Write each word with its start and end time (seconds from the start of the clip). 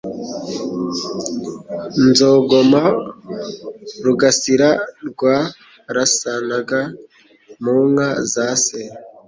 Nzogoma, 2.07 2.83
RugasiraRwarasanaga 4.05 6.81
mu 7.63 7.75
nka 7.91 8.09
za 8.33 8.47
se 8.65 8.81